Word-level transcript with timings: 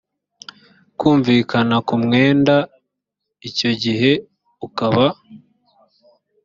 kumvikana 0.99 1.75
ku 1.87 1.93
mwenda 2.03 2.55
icyo 3.49 3.71
gihe 3.81 4.11
ukaba 4.67 5.05